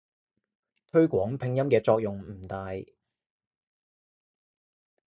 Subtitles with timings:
[0.87, 2.69] 推廣拼音嘅作用唔大